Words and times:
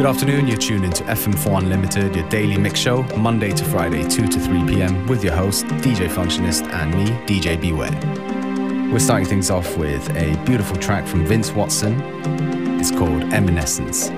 Good 0.00 0.08
afternoon, 0.08 0.48
you're 0.48 0.56
tuned 0.56 0.86
into 0.86 1.04
FM4 1.04 1.58
Unlimited, 1.58 2.16
your 2.16 2.26
daily 2.30 2.56
mix 2.56 2.80
show, 2.80 3.02
Monday 3.18 3.50
to 3.50 3.62
Friday, 3.66 4.08
2 4.08 4.28
to 4.28 4.40
3 4.40 4.64
pm, 4.64 5.06
with 5.06 5.22
your 5.22 5.34
host, 5.34 5.66
DJ 5.66 6.08
Functionist, 6.08 6.72
and 6.72 6.94
me, 6.94 7.04
DJ 7.26 7.60
Beware. 7.60 7.90
We're 8.90 8.98
starting 8.98 9.28
things 9.28 9.50
off 9.50 9.76
with 9.76 10.08
a 10.16 10.42
beautiful 10.46 10.78
track 10.78 11.06
from 11.06 11.26
Vince 11.26 11.52
Watson. 11.52 12.00
It's 12.80 12.90
called 12.90 13.24
Eminescence. 13.24 14.08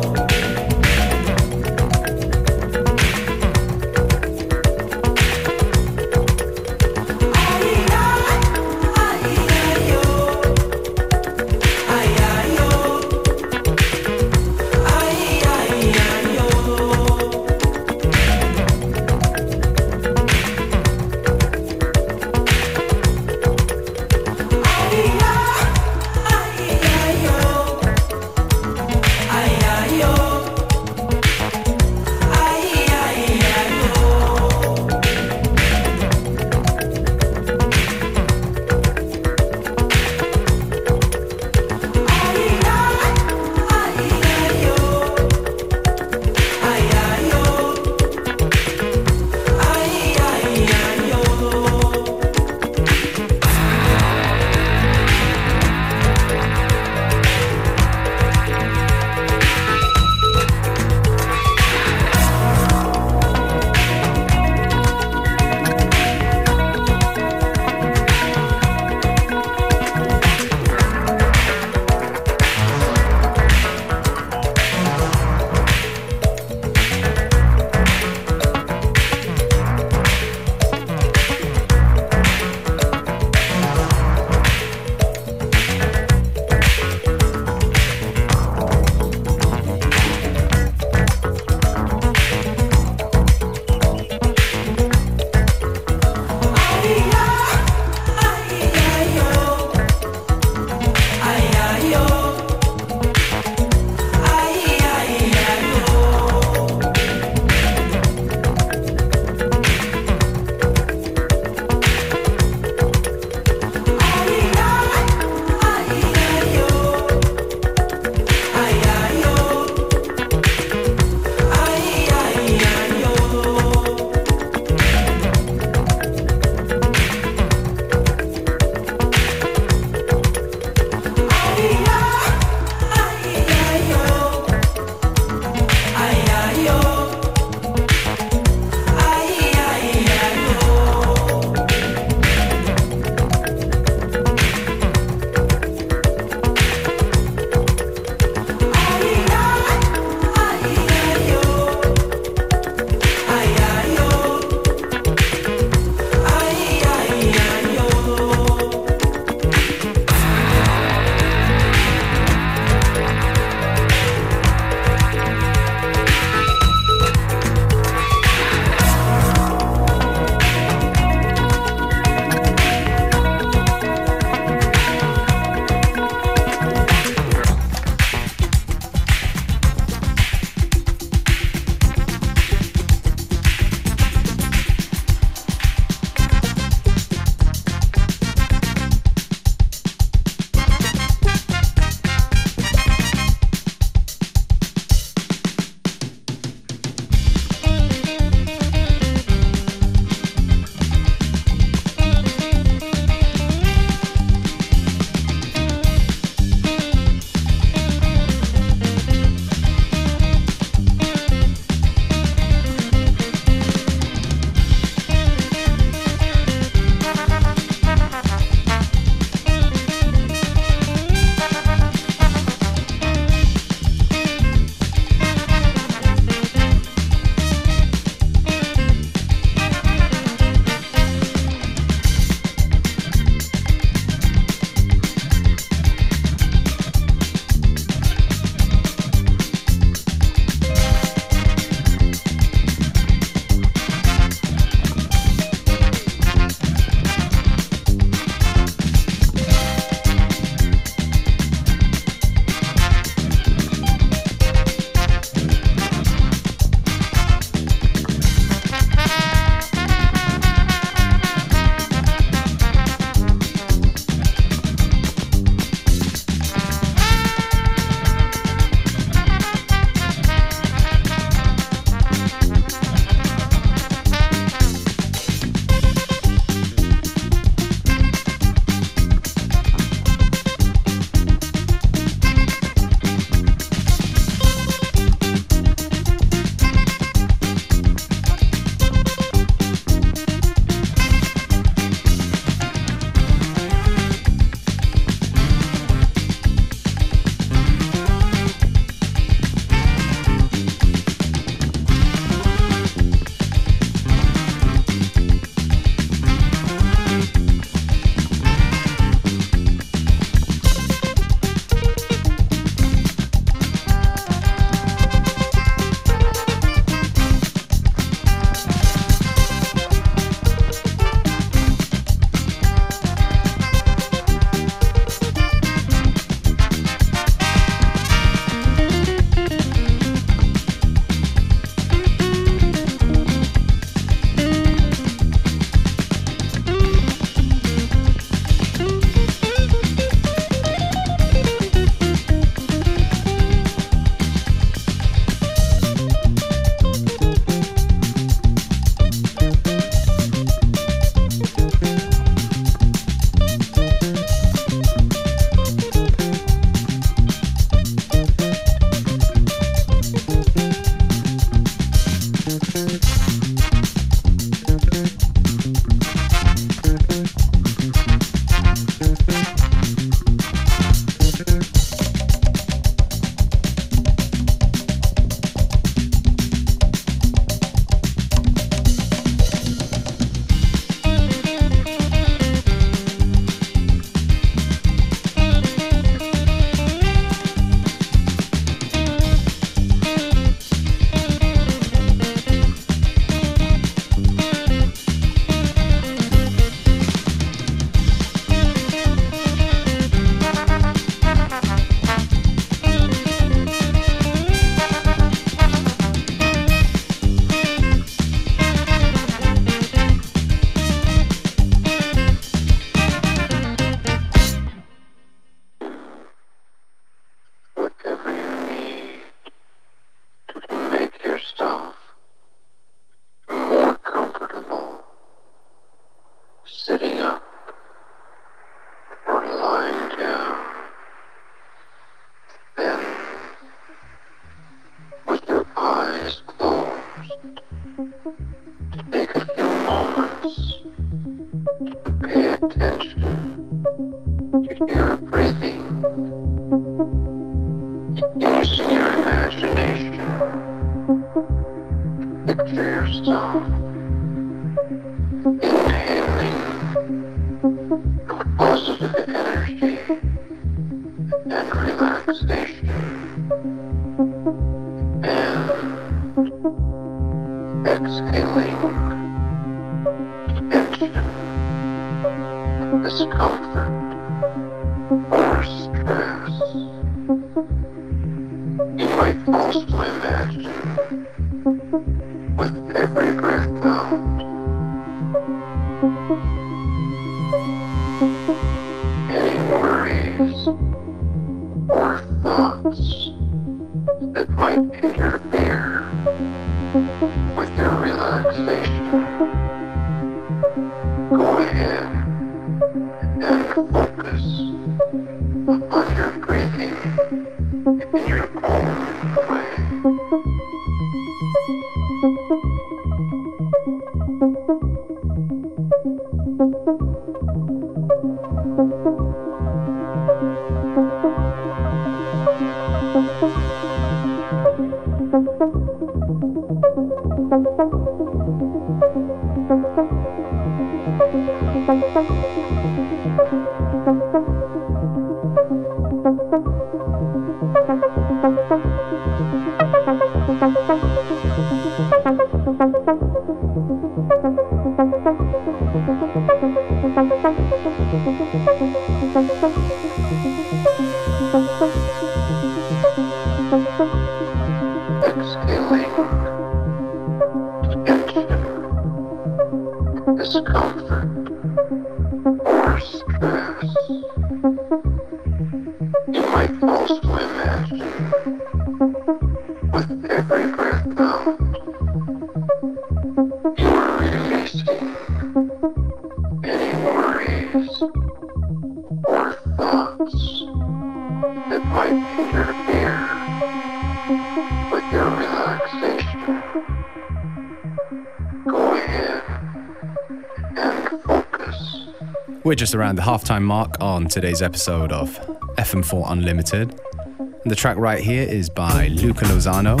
We're 592.72 592.76
just 592.76 592.94
around 592.94 593.16
the 593.16 593.22
halftime 593.22 593.64
mark 593.64 594.00
on 594.00 594.28
today's 594.28 594.62
episode 594.62 595.12
of 595.12 595.38
FM4 595.76 596.30
Unlimited. 596.30 596.98
And 597.38 597.70
the 597.70 597.76
track 597.76 597.98
right 597.98 598.18
here 598.18 598.48
is 598.48 598.70
by 598.70 599.08
Luca 599.08 599.44
Lozano, 599.44 600.00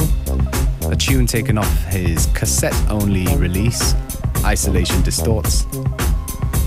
a 0.90 0.96
tune 0.96 1.26
taken 1.26 1.58
off 1.58 1.84
his 1.88 2.28
cassette 2.34 2.72
only 2.88 3.26
release, 3.36 3.94
Isolation 4.42 5.02
Distorts, 5.02 5.66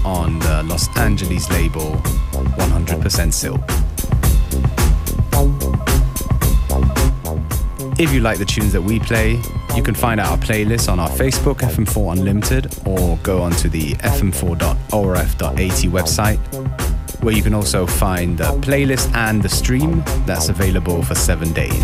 on 0.05 0.37
the 0.37 0.61
Los 0.67 0.95
Angeles 0.95 1.49
label 1.49 1.93
100% 2.33 3.33
Silk. 3.33 3.74
If 7.97 8.13
you 8.13 8.19
like 8.19 8.39
the 8.39 8.45
tunes 8.45 8.73
that 8.73 8.81
we 8.81 8.99
play, 8.99 9.41
you 9.73 9.81
can 9.81 9.95
find 9.95 10.19
our 10.19 10.37
playlist 10.37 10.91
on 10.91 10.99
our 10.99 11.07
Facebook, 11.09 11.59
FM4 11.59 12.17
Unlimited, 12.17 12.77
or 12.85 13.17
go 13.23 13.41
onto 13.41 13.69
the 13.69 13.93
fm4.orf.at 13.93 15.55
website, 15.91 17.23
where 17.23 17.33
you 17.33 17.41
can 17.41 17.53
also 17.53 17.87
find 17.87 18.37
the 18.37 18.51
playlist 18.59 19.13
and 19.15 19.41
the 19.41 19.47
stream 19.47 20.03
that's 20.25 20.49
available 20.49 21.03
for 21.03 21.15
seven 21.15 21.53
days. 21.53 21.81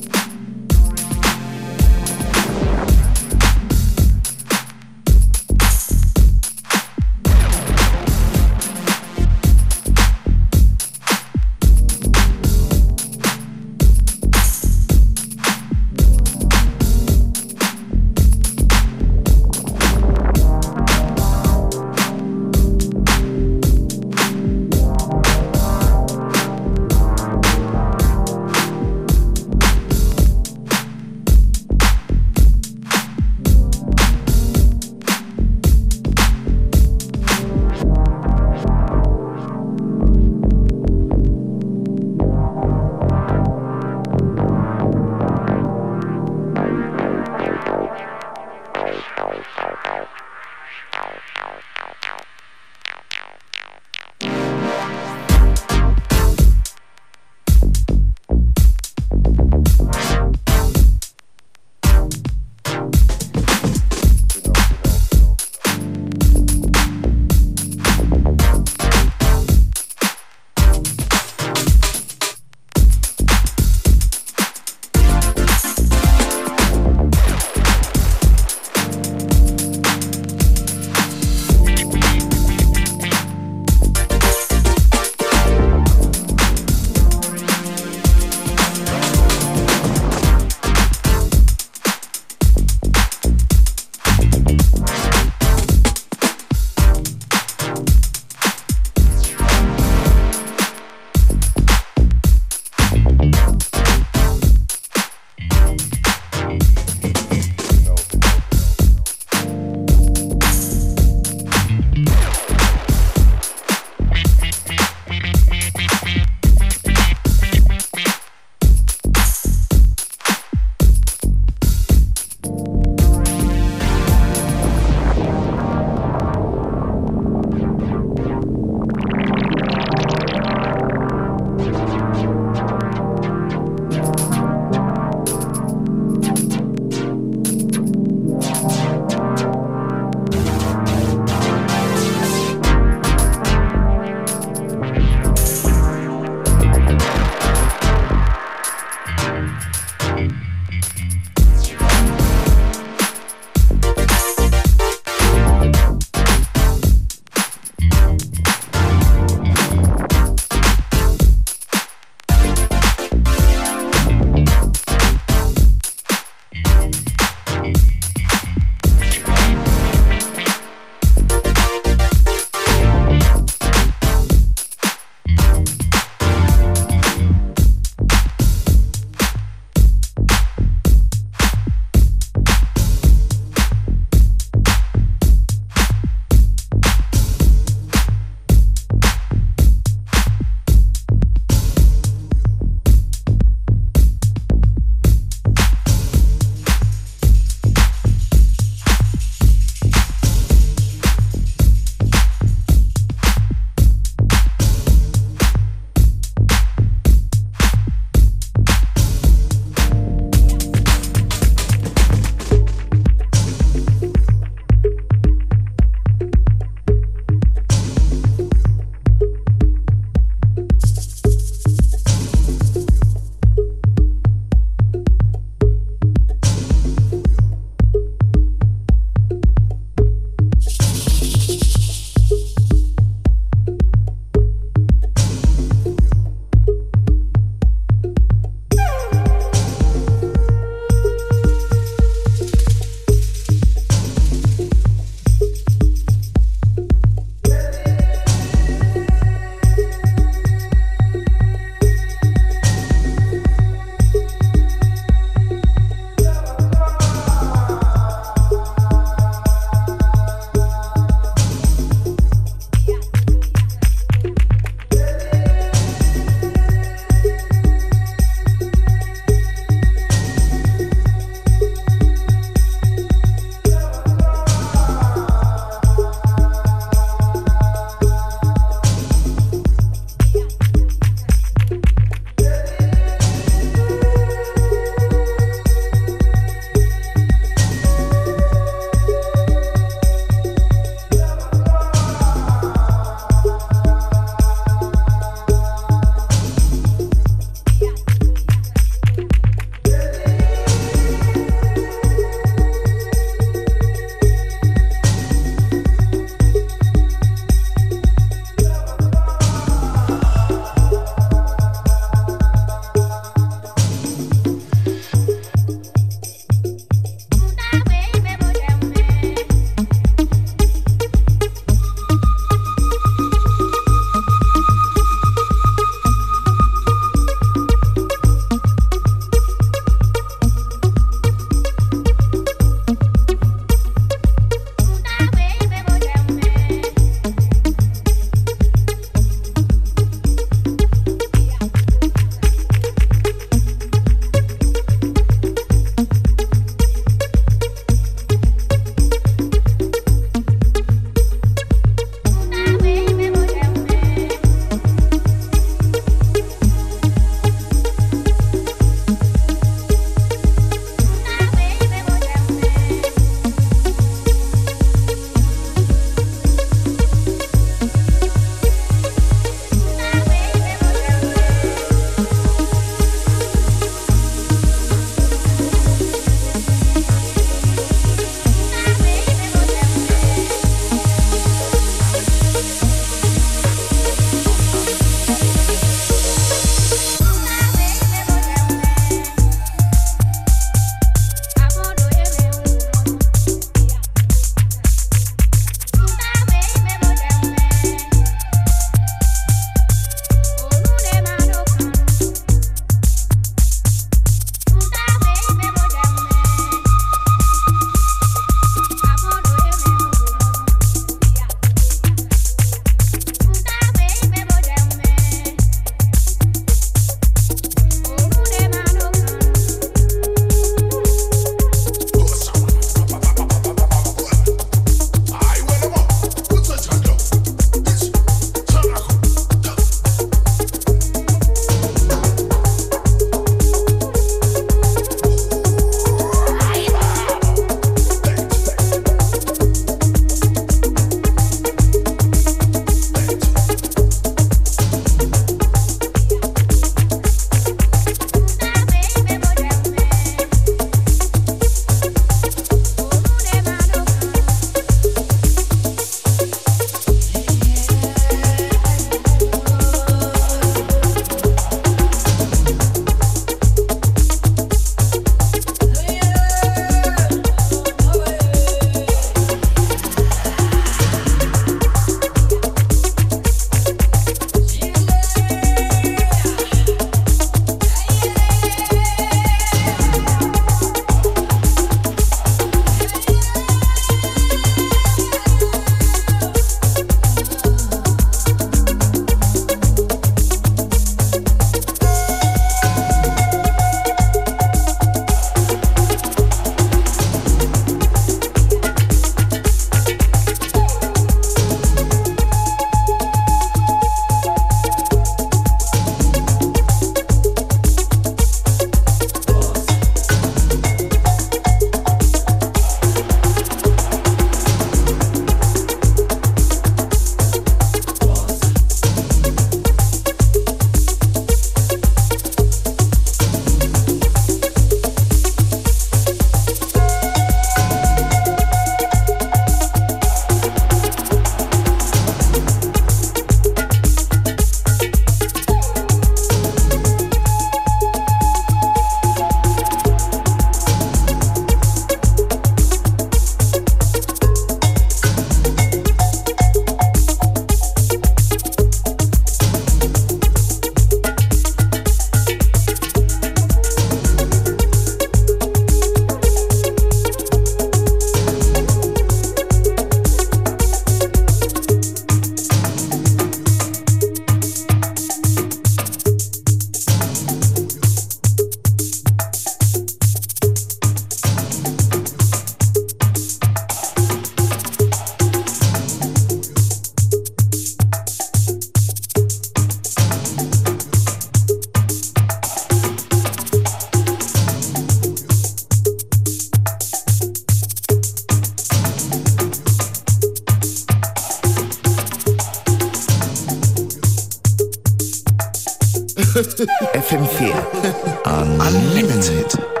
Unlimited. 598.63 600.00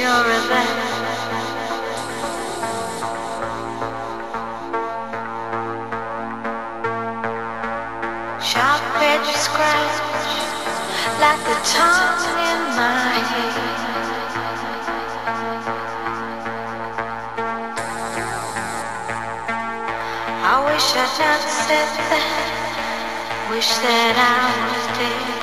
Sharp 0.00 0.16
scratch 9.36 9.96
like 11.20 11.42
tongue 11.68 12.24
in 12.48 12.60
my 12.80 13.12
head. 13.28 13.54
I 20.42 20.64
wish 20.64 20.96
I'd 20.96 21.12
not 21.20 21.42
said 21.44 21.90
that. 22.08 22.24
Wish 23.50 23.72
that 23.84 24.16
I 24.16 24.48
was 24.64 24.86
dead. 24.96 25.39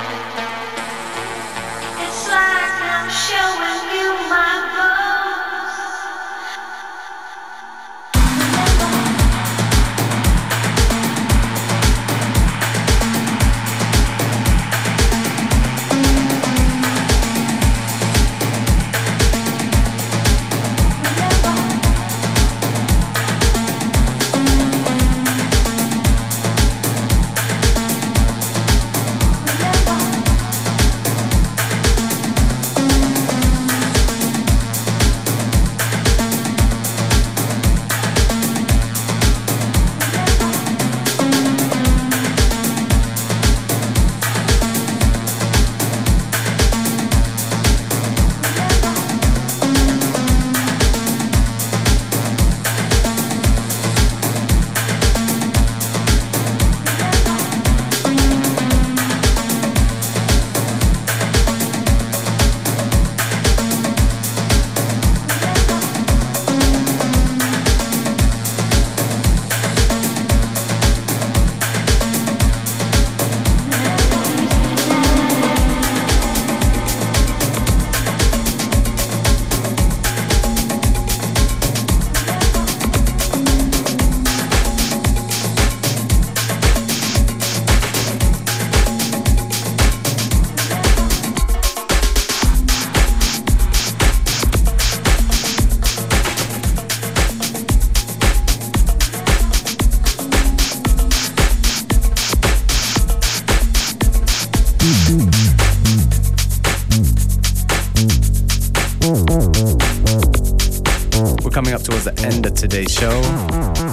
today's 112.58 112.92
show. 112.92 113.22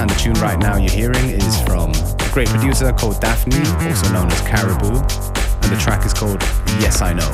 And 0.01 0.09
the 0.09 0.15
tune 0.19 0.35
right 0.35 0.59
now 0.59 0.77
you're 0.77 0.91
hearing 0.91 1.31
is 1.31 1.61
from 1.63 1.93
a 1.93 2.29
great 2.33 2.49
producer 2.49 2.93
called 2.93 3.21
Daphni, 3.21 3.61
also 3.87 4.11
known 4.13 4.33
as 4.33 4.41
Caribou. 4.41 4.97
And 4.97 5.73
the 5.73 5.77
track 5.79 6.07
is 6.07 6.15
called 6.15 6.41
Yes 6.81 7.03
I 7.03 7.13
Know. 7.13 7.31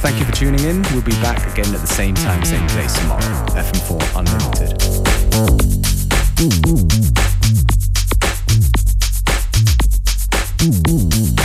Thank 0.00 0.18
you 0.18 0.24
for 0.24 0.32
tuning 0.32 0.60
in. 0.60 0.82
We'll 0.92 1.02
be 1.02 1.18
back 1.22 1.38
again 1.52 1.74
at 1.74 1.80
the 1.80 1.86
same 1.86 2.14
time, 2.14 2.44
same 2.44 2.66
place 2.68 2.96
tomorrow. 2.98 3.46
FM4 3.54 4.00
Unlimited. 10.70 11.35